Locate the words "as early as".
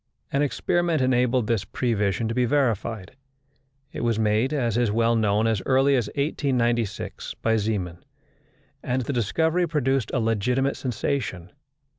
5.45-6.07